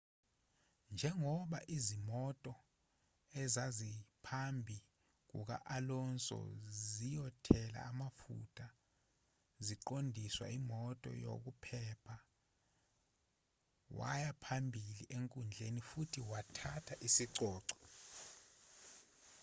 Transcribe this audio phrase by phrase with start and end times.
[0.93, 2.53] njengoba izimoto
[3.41, 4.77] ezaziphambi
[5.29, 6.37] kuka-alonso
[6.89, 8.67] ziyothela amafutha
[9.65, 12.15] ziqondiswa imoto yokuphepha
[13.97, 17.77] waya phambili enkundleni futhi wathatha isicoco